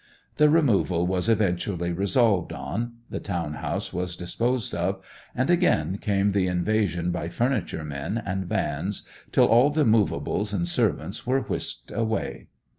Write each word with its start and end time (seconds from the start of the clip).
The 0.37 0.49
removal 0.49 1.05
was 1.05 1.29
eventually 1.29 1.91
resolved 1.91 2.51
on; 2.51 2.93
the 3.11 3.19
town 3.19 3.53
house 3.53 3.93
was 3.93 4.15
disposed 4.15 4.73
of; 4.73 4.99
and 5.35 5.47
again 5.51 5.99
came 5.99 6.31
the 6.31 6.47
invasion 6.47 7.11
by 7.11 7.29
furniture 7.29 7.83
men 7.83 8.17
and 8.25 8.47
vans, 8.47 9.03
till 9.31 9.45
all 9.45 9.69
the 9.69 9.85
movables 9.85 10.53
and 10.53 10.67
servants 10.67 11.27
were 11.27 11.41
whisked 11.41 11.91
away. 11.91 12.47